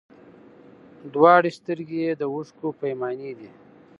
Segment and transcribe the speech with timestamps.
[1.13, 3.49] دواړي سترګي یې د اوښکو پیمانې دي